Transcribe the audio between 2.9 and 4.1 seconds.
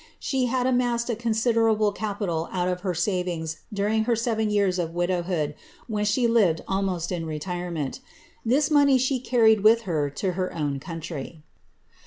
savings during